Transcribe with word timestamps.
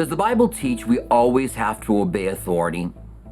Does 0.00 0.08
the 0.08 0.16
Bible 0.16 0.48
teach 0.48 0.86
we 0.86 1.00
always 1.10 1.56
have 1.56 1.78
to 1.82 2.00
obey 2.00 2.28
authority? 2.28 2.84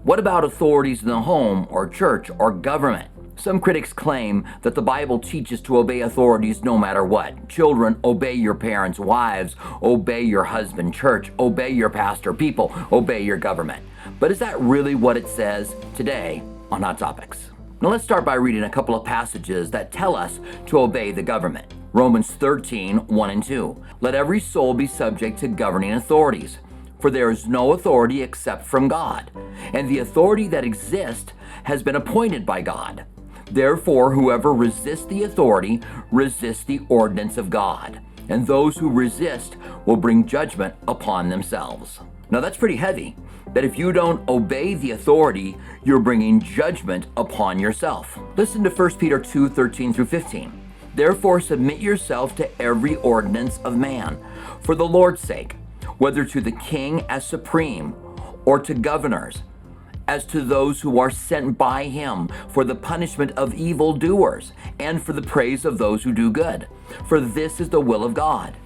What 0.03 0.19
about 0.19 0.45
authorities 0.45 1.01
in 1.01 1.09
the 1.09 1.23
home 1.23 1.67
or 1.71 1.89
church 1.89 2.31
or 2.39 2.53
government? 2.53 3.09
Some 3.37 3.59
critics 3.59 3.95
claim 3.95 4.47
that 4.61 4.75
the 4.75 4.83
Bible 4.83 5.19
teaches 5.19 5.63
to 5.63 5.79
obey 5.79 6.03
authorities 6.03 6.63
no 6.63 6.77
matter 6.77 7.07
what. 7.07 7.49
Children, 7.49 7.99
obey 8.05 8.35
your 8.35 8.55
parents, 8.55 8.99
wives, 8.99 9.57
obey 9.83 10.21
your 10.21 10.45
husband, 10.45 10.93
church, 10.93 11.33
obey 11.39 11.71
your 11.71 11.89
pastor, 11.89 12.35
people, 12.35 12.71
obey 12.93 13.23
your 13.23 13.39
government. 13.39 13.83
But 14.21 14.31
is 14.31 14.39
that 14.41 14.61
really 14.61 14.95
what 14.95 15.17
it 15.17 15.27
says 15.27 15.75
today 15.97 16.43
on 16.71 16.83
Hot 16.83 16.99
Topics? 16.99 17.49
Now 17.81 17.89
let's 17.89 18.05
start 18.05 18.27
by 18.27 18.35
reading 18.35 18.65
a 18.65 18.71
couple 18.71 18.95
of 18.95 19.07
passages 19.07 19.71
that 19.71 19.91
tell 19.91 20.15
us 20.15 20.39
to 20.67 20.81
obey 20.81 21.13
the 21.13 21.23
government. 21.23 21.73
Romans 21.93 22.31
13, 22.31 22.99
1 23.07 23.31
and 23.31 23.43
2. 23.43 23.83
Let 24.01 24.15
every 24.15 24.41
soul 24.41 24.75
be 24.75 24.87
subject 24.87 25.39
to 25.39 25.49
governing 25.49 25.93
authorities, 25.93 26.59
for 27.01 27.11
there 27.11 27.31
is 27.31 27.47
no 27.47 27.73
authority 27.73 28.23
except 28.23 28.67
from 28.67 28.89
God, 28.89 29.31
and 29.73 29.89
the 29.89 30.01
authority 30.01 30.49
that 30.49 30.65
exists 30.65 31.33
has 31.65 31.83
been 31.83 31.97
appointed 31.97 32.45
by 32.45 32.61
God. 32.61 33.07
Therefore, 33.51 34.13
whoever 34.13 34.53
resists 34.53 35.07
the 35.07 35.23
authority 35.23 35.81
resists 36.13 36.65
the 36.65 36.81
ordinance 36.91 37.39
of 37.39 37.49
God, 37.49 38.01
and 38.29 38.47
those 38.47 38.77
who 38.77 38.91
resist 38.91 39.57
will 39.87 39.97
bring 39.97 40.27
judgment 40.27 40.75
upon 40.87 41.31
themselves. 41.31 42.01
Now 42.31 42.41
that's 42.41 42.59
pretty 42.59 42.77
heavy. 42.77 43.17
That 43.55 43.65
if 43.65 43.79
you 43.79 43.93
don't 43.93 44.29
obey 44.29 44.75
the 44.75 44.91
authority, 44.91 45.57
you're 45.83 46.01
bringing 46.01 46.39
judgment 46.39 47.07
upon 47.17 47.59
yourself. 47.59 48.19
Listen 48.37 48.63
to 48.65 48.71
1 48.71 48.97
Peter 48.97 49.19
2 49.19 49.49
13 49.49 49.95
through 49.95 50.05
15. 50.05 50.58
Therefore, 50.99 51.39
submit 51.39 51.79
yourself 51.79 52.35
to 52.35 52.61
every 52.61 52.97
ordinance 52.97 53.61
of 53.63 53.79
man, 53.79 54.19
for 54.63 54.75
the 54.75 54.89
Lord's 54.89 55.21
sake, 55.21 55.55
whether 55.99 56.25
to 56.25 56.41
the 56.41 56.51
king 56.51 57.05
as 57.09 57.25
supreme, 57.25 57.95
or 58.45 58.59
to 58.59 58.75
governors, 58.75 59.45
as 60.09 60.25
to 60.27 60.41
those 60.41 60.81
who 60.81 60.99
are 60.99 61.09
sent 61.09 61.57
by 61.57 61.85
him 61.85 62.29
for 62.49 62.65
the 62.65 62.75
punishment 62.75 63.31
of 63.37 63.55
evildoers, 63.55 64.51
and 64.81 65.01
for 65.01 65.13
the 65.13 65.23
praise 65.23 65.65
of 65.65 65.79
those 65.79 66.03
who 66.03 66.13
do 66.13 66.33
good. 66.33 66.67
For 67.07 67.21
this 67.21 67.61
is 67.61 67.69
the 67.69 67.81
will 67.81 68.03
of 68.03 68.13
God 68.13 68.57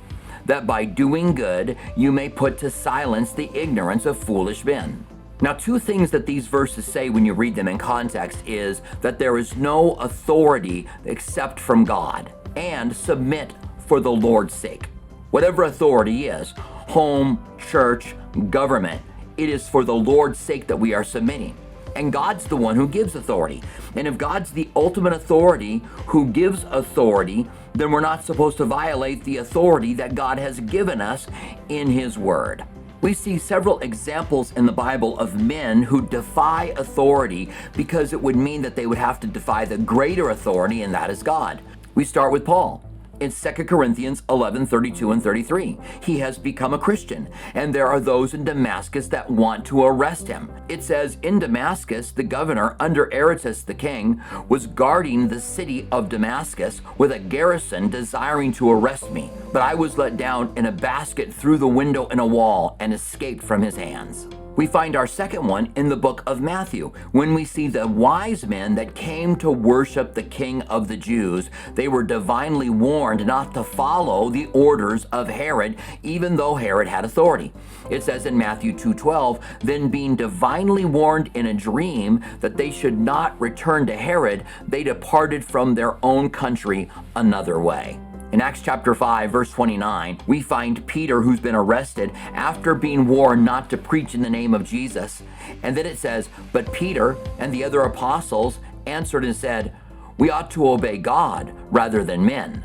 that 0.46 0.66
by 0.66 0.86
doing 0.86 1.34
good 1.34 1.76
you 1.96 2.10
may 2.10 2.30
put 2.30 2.56
to 2.58 2.70
silence 2.70 3.32
the 3.32 3.50
ignorance 3.54 4.06
of 4.06 4.16
foolish 4.16 4.64
men. 4.64 5.04
Now, 5.42 5.52
two 5.52 5.78
things 5.78 6.10
that 6.12 6.24
these 6.24 6.46
verses 6.46 6.86
say 6.86 7.10
when 7.10 7.26
you 7.26 7.34
read 7.34 7.54
them 7.54 7.68
in 7.68 7.76
context 7.76 8.38
is 8.46 8.80
that 9.02 9.18
there 9.18 9.36
is 9.36 9.56
no 9.56 9.94
authority 9.94 10.86
except 11.04 11.60
from 11.60 11.84
God, 11.84 12.32
and 12.56 12.96
submit 12.96 13.52
for 13.86 14.00
the 14.00 14.12
Lord's 14.12 14.54
sake. 14.54 14.86
Whatever 15.32 15.64
authority 15.64 16.26
is 16.28 16.54
home, 16.56 17.44
church, 17.58 18.14
government 18.50 19.02
it 19.36 19.48
is 19.48 19.68
for 19.68 19.84
the 19.84 19.94
Lord's 19.94 20.38
sake 20.38 20.66
that 20.66 20.76
we 20.76 20.94
are 20.94 21.04
submitting. 21.04 21.56
And 21.94 22.12
God's 22.12 22.44
the 22.44 22.56
one 22.56 22.76
who 22.76 22.88
gives 22.88 23.14
authority. 23.14 23.62
And 23.96 24.06
if 24.06 24.16
God's 24.16 24.50
the 24.50 24.68
ultimate 24.74 25.12
authority 25.12 25.82
who 26.06 26.26
gives 26.26 26.64
authority, 26.70 27.48
then 27.74 27.90
we're 27.90 28.00
not 28.00 28.24
supposed 28.24 28.56
to 28.58 28.64
violate 28.64 29.24
the 29.24 29.38
authority 29.38 29.94
that 29.94 30.14
God 30.14 30.38
has 30.38 30.60
given 30.60 31.00
us 31.00 31.26
in 31.68 31.90
His 31.90 32.16
Word. 32.16 32.64
We 33.02 33.14
see 33.14 33.36
several 33.36 33.80
examples 33.80 34.52
in 34.52 34.64
the 34.64 34.70
Bible 34.70 35.18
of 35.18 35.34
men 35.34 35.82
who 35.82 36.06
defy 36.06 36.66
authority 36.76 37.50
because 37.76 38.12
it 38.12 38.22
would 38.22 38.36
mean 38.36 38.62
that 38.62 38.76
they 38.76 38.86
would 38.86 38.96
have 38.96 39.18
to 39.20 39.26
defy 39.26 39.64
the 39.64 39.76
greater 39.76 40.30
authority, 40.30 40.82
and 40.82 40.94
that 40.94 41.10
is 41.10 41.20
God. 41.20 41.60
We 41.96 42.04
start 42.04 42.30
with 42.30 42.44
Paul 42.44 42.88
in 43.22 43.30
2 43.30 43.64
Corinthians 43.64 44.22
11 44.28 44.66
32 44.66 45.12
and 45.12 45.22
33. 45.22 45.78
He 46.02 46.18
has 46.18 46.38
become 46.38 46.74
a 46.74 46.78
Christian, 46.78 47.28
and 47.54 47.74
there 47.74 47.86
are 47.86 48.00
those 48.00 48.34
in 48.34 48.44
Damascus 48.44 49.08
that 49.08 49.30
want 49.30 49.64
to 49.66 49.84
arrest 49.84 50.28
him. 50.28 50.50
It 50.68 50.82
says, 50.82 51.18
In 51.22 51.38
Damascus, 51.38 52.10
the 52.12 52.22
governor, 52.22 52.76
under 52.80 53.12
Aretas 53.12 53.62
the 53.62 53.74
king, 53.74 54.20
was 54.48 54.66
guarding 54.66 55.28
the 55.28 55.40
city 55.40 55.86
of 55.92 56.08
Damascus 56.08 56.80
with 56.98 57.12
a 57.12 57.18
garrison 57.18 57.88
desiring 57.88 58.52
to 58.52 58.70
arrest 58.70 59.10
me. 59.10 59.30
But 59.52 59.62
I 59.62 59.74
was 59.74 59.98
let 59.98 60.16
down 60.16 60.52
in 60.56 60.66
a 60.66 60.72
basket 60.72 61.32
through 61.32 61.58
the 61.58 61.68
window 61.68 62.06
in 62.08 62.18
a 62.18 62.26
wall 62.26 62.76
and 62.80 62.92
escaped 62.92 63.42
from 63.42 63.62
his 63.62 63.76
hands. 63.76 64.26
We 64.54 64.66
find 64.66 64.96
our 64.96 65.06
second 65.06 65.46
one 65.46 65.72
in 65.76 65.88
the 65.88 65.96
book 65.96 66.22
of 66.26 66.42
Matthew 66.42 66.92
when 67.12 67.32
we 67.32 67.46
see 67.46 67.68
the 67.68 67.86
wise 67.86 68.46
men 68.46 68.74
that 68.74 68.94
came 68.94 69.34
to 69.36 69.50
worship 69.50 70.12
the 70.12 70.22
King 70.22 70.60
of 70.62 70.88
the 70.88 70.96
Jews. 70.96 71.48
They 71.74 71.88
were 71.88 72.02
divinely 72.02 72.68
warned 72.68 73.26
not 73.26 73.54
to 73.54 73.64
follow 73.64 74.28
the 74.28 74.50
orders 74.52 75.06
of 75.06 75.28
Herod, 75.28 75.76
even 76.02 76.36
though 76.36 76.56
Herod 76.56 76.86
had 76.86 77.06
authority. 77.06 77.50
It 77.88 78.02
says 78.02 78.26
in 78.26 78.36
Matthew 78.36 78.74
2:12, 78.74 79.40
then 79.64 79.88
being 79.88 80.16
divinely 80.16 80.84
warned 80.84 81.30
in 81.32 81.46
a 81.46 81.54
dream 81.54 82.20
that 82.40 82.58
they 82.58 82.70
should 82.70 82.98
not 82.98 83.40
return 83.40 83.86
to 83.86 83.96
Herod, 83.96 84.44
they 84.68 84.84
departed 84.84 85.46
from 85.46 85.74
their 85.74 85.96
own 86.04 86.28
country 86.28 86.90
another 87.16 87.58
way. 87.58 87.98
In 88.32 88.40
Acts 88.40 88.62
chapter 88.62 88.94
5, 88.94 89.30
verse 89.30 89.50
29, 89.50 90.20
we 90.26 90.40
find 90.40 90.86
Peter 90.86 91.20
who's 91.20 91.38
been 91.38 91.54
arrested 91.54 92.10
after 92.32 92.74
being 92.74 93.06
warned 93.06 93.44
not 93.44 93.68
to 93.68 93.76
preach 93.76 94.14
in 94.14 94.22
the 94.22 94.30
name 94.30 94.54
of 94.54 94.64
Jesus. 94.64 95.22
And 95.62 95.76
then 95.76 95.84
it 95.84 95.98
says, 95.98 96.30
But 96.50 96.72
Peter 96.72 97.18
and 97.38 97.52
the 97.52 97.62
other 97.62 97.82
apostles 97.82 98.58
answered 98.86 99.26
and 99.26 99.36
said, 99.36 99.76
We 100.16 100.30
ought 100.30 100.50
to 100.52 100.66
obey 100.66 100.96
God 100.96 101.52
rather 101.70 102.02
than 102.02 102.24
men. 102.24 102.64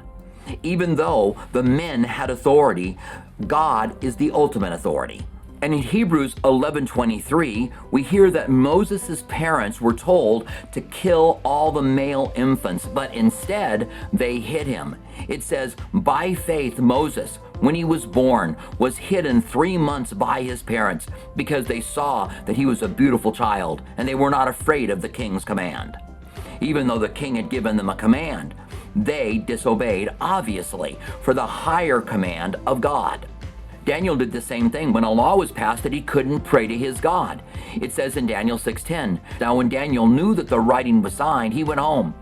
Even 0.64 0.96
though 0.96 1.36
the 1.52 1.64
men 1.64 2.06
had 2.06 2.30
authority, 2.30 2.98
God 3.46 4.02
is 4.02 4.16
the 4.16 4.32
ultimate 4.32 4.72
authority. 4.72 5.26
And 5.62 5.74
in 5.74 5.82
Hebrews 5.82 6.36
11:23, 6.44 7.72
we 7.90 8.04
hear 8.04 8.30
that 8.30 8.50
Moses' 8.50 9.24
parents 9.28 9.82
were 9.82 9.94
told 9.94 10.46
to 10.72 10.82
kill 10.82 11.40
all 11.44 11.72
the 11.72 11.82
male 11.82 12.32
infants, 12.36 12.86
but 12.86 13.14
instead 13.14 13.90
they 14.14 14.40
hid 14.40 14.68
him. 14.68 14.96
It 15.28 15.42
says, 15.42 15.76
"By 15.94 16.36
faith 16.36 16.78
Moses, 16.78 17.40
when 17.60 17.74
he 17.74 17.84
was 17.84 18.06
born, 18.06 18.56
was 18.78 18.98
hidden 18.98 19.42
3 19.42 19.80
months 19.80 20.14
by 20.14 20.44
his 20.44 20.62
parents 20.62 21.08
because 21.36 21.66
they 21.66 21.82
saw 21.82 22.30
that 22.46 22.56
he 22.56 22.68
was 22.68 22.84
a 22.84 22.88
beautiful 22.88 23.32
child, 23.32 23.82
and 23.98 24.08
they 24.08 24.16
were 24.16 24.30
not 24.30 24.48
afraid 24.48 24.92
of 24.92 25.02
the 25.02 25.10
king's 25.10 25.44
command." 25.44 25.98
Even 26.62 26.86
though 26.86 27.00
the 27.00 27.10
king 27.10 27.36
had 27.36 27.50
given 27.50 27.78
them 27.78 27.90
a 27.90 27.96
command, 27.96 28.54
they 28.96 29.40
disobeyed 29.40 30.10
obviously 30.22 31.00
for 31.22 31.34
the 31.34 31.46
higher 31.46 32.00
command 32.00 32.56
of 32.68 32.80
God. 32.80 33.26
Daniel 33.88 34.18
did 34.18 34.34
the 34.34 34.42
same 34.42 34.70
thing 34.70 34.92
when 34.92 35.06
a 35.06 35.10
law 35.10 35.38
was 35.38 35.54
passed 35.54 35.82
that 35.84 35.94
he 35.94 36.02
couldn't 36.02 36.42
pray 36.42 36.68
to 36.68 36.78
his 36.78 37.00
God. 37.00 37.42
It 37.80 37.94
says 37.94 38.18
in 38.18 38.28
Daniel 38.28 38.58
6:10, 38.58 39.22
"Now 39.40 39.56
when 39.56 39.70
Daniel 39.70 40.08
knew 40.08 40.36
that 40.36 40.50
the 40.50 40.60
writing 40.60 41.02
was 41.02 41.14
signed, 41.14 41.54
he 41.54 41.64
went 41.64 41.80
home, 41.80 42.14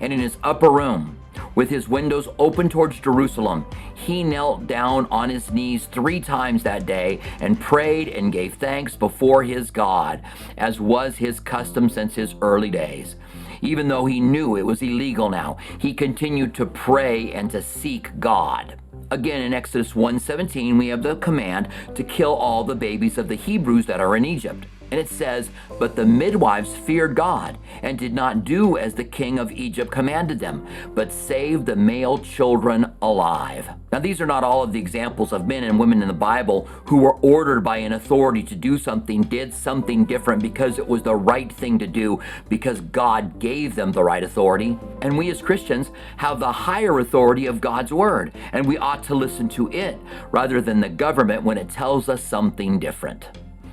and 0.00 0.12
in 0.12 0.18
his 0.18 0.36
upper 0.42 0.68
room, 0.68 1.14
with 1.54 1.70
his 1.70 1.88
windows 1.88 2.26
open 2.40 2.68
towards 2.68 2.98
Jerusalem, 2.98 3.66
he 3.94 4.24
knelt 4.24 4.66
down 4.66 5.06
on 5.12 5.30
his 5.30 5.52
knees 5.52 5.84
three 5.84 6.18
times 6.18 6.64
that 6.64 6.86
day 6.86 7.20
and 7.40 7.60
prayed 7.60 8.08
and 8.08 8.32
gave 8.32 8.54
thanks 8.54 8.96
before 8.96 9.44
his 9.44 9.70
God, 9.70 10.22
as 10.58 10.80
was 10.80 11.18
his 11.18 11.38
custom 11.38 11.88
since 11.88 12.16
his 12.16 12.34
early 12.42 12.70
days. 12.70 13.14
Even 13.62 13.86
though 13.86 14.06
he 14.06 14.20
knew 14.20 14.56
it 14.56 14.66
was 14.66 14.82
illegal 14.82 15.30
now, 15.30 15.56
he 15.78 15.94
continued 15.94 16.52
to 16.54 16.66
pray 16.66 17.32
and 17.32 17.50
to 17.52 17.62
seek 17.62 18.10
God. 18.18 18.76
Again, 19.10 19.42
in 19.42 19.54
Exodus 19.54 19.94
1:17, 19.94 20.76
we 20.76 20.88
have 20.88 21.02
the 21.02 21.16
command 21.16 21.68
to 21.94 22.02
kill 22.02 22.34
all 22.34 22.64
the 22.64 22.74
babies 22.74 23.18
of 23.18 23.28
the 23.28 23.36
Hebrews 23.36 23.86
that 23.86 24.00
are 24.00 24.16
in 24.16 24.24
Egypt. 24.24 24.66
And 24.92 25.00
it 25.00 25.08
says, 25.08 25.48
But 25.78 25.96
the 25.96 26.04
midwives 26.04 26.76
feared 26.76 27.14
God 27.14 27.56
and 27.82 27.98
did 27.98 28.12
not 28.12 28.44
do 28.44 28.76
as 28.76 28.92
the 28.92 29.04
king 29.04 29.38
of 29.38 29.50
Egypt 29.50 29.90
commanded 29.90 30.38
them, 30.38 30.66
but 30.94 31.10
saved 31.10 31.64
the 31.64 31.76
male 31.76 32.18
children 32.18 32.92
alive. 33.00 33.70
Now, 33.90 34.00
these 34.00 34.20
are 34.20 34.26
not 34.26 34.44
all 34.44 34.62
of 34.62 34.74
the 34.74 34.78
examples 34.78 35.32
of 35.32 35.46
men 35.46 35.64
and 35.64 35.80
women 35.80 36.02
in 36.02 36.08
the 36.08 36.14
Bible 36.14 36.68
who 36.84 36.98
were 36.98 37.14
ordered 37.22 37.62
by 37.62 37.78
an 37.78 37.94
authority 37.94 38.42
to 38.42 38.54
do 38.54 38.76
something, 38.76 39.22
did 39.22 39.54
something 39.54 40.04
different 40.04 40.42
because 40.42 40.78
it 40.78 40.86
was 40.86 41.02
the 41.02 41.16
right 41.16 41.50
thing 41.50 41.78
to 41.78 41.86
do, 41.86 42.20
because 42.50 42.82
God 42.82 43.38
gave 43.38 43.74
them 43.74 43.92
the 43.92 44.04
right 44.04 44.22
authority. 44.22 44.78
And 45.00 45.16
we 45.16 45.30
as 45.30 45.40
Christians 45.40 45.90
have 46.18 46.38
the 46.38 46.52
higher 46.52 46.98
authority 46.98 47.46
of 47.46 47.62
God's 47.62 47.94
word, 47.94 48.30
and 48.52 48.66
we 48.66 48.76
ought 48.76 49.04
to 49.04 49.14
listen 49.14 49.48
to 49.50 49.72
it 49.72 49.98
rather 50.30 50.60
than 50.60 50.80
the 50.80 50.90
government 50.90 51.44
when 51.44 51.56
it 51.56 51.70
tells 51.70 52.10
us 52.10 52.22
something 52.22 52.78
different. 52.78 53.26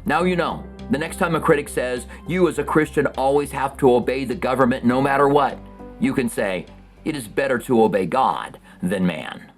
Now 0.06 0.24
you 0.24 0.38
know. 0.38 0.64
The 0.90 0.98
next 0.98 1.18
time 1.18 1.36
a 1.36 1.40
critic 1.40 1.70
says, 1.70 2.08
you 2.28 2.48
as 2.48 2.58
a 2.58 2.64
Christian 2.64 3.06
always 3.08 3.52
have 3.52 3.78
to 3.78 3.94
obey 3.94 4.26
the 4.26 4.34
government 4.34 4.84
no 4.84 5.02
matter 5.02 5.28
what, 5.28 5.60
you 6.00 6.14
can 6.16 6.30
say, 6.30 6.66
it 7.06 7.16
is 7.16 7.28
better 7.28 7.60
to 7.60 7.84
obey 7.84 8.08
God 8.08 8.60
than 8.82 9.06
man. 9.06 9.52